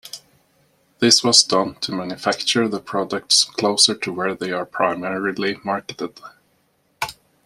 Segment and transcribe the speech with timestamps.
[0.97, 6.19] This was done to manufacture the products closer to where they are primarily marketed.